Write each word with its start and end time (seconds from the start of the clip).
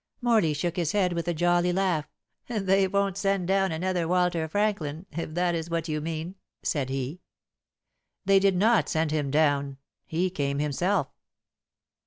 Morley 0.19 0.55
shook 0.55 0.77
his 0.77 0.93
head 0.93 1.13
with 1.13 1.27
a 1.27 1.33
jolly 1.35 1.71
laugh. 1.71 2.09
"They 2.47 2.87
won't 2.87 3.17
send 3.17 3.47
down 3.47 3.71
another 3.71 4.07
Walter 4.07 4.47
Franklin, 4.47 5.05
if 5.11 5.35
that 5.35 5.53
is 5.53 5.69
what 5.69 5.87
you 5.87 6.01
mean," 6.01 6.33
said 6.63 6.89
he. 6.89 7.21
"They 8.25 8.39
did 8.39 8.55
not 8.55 8.89
send 8.89 9.11
him 9.11 9.29
down. 9.29 9.77
He 10.07 10.31
came 10.31 10.57
himself." 10.57 11.09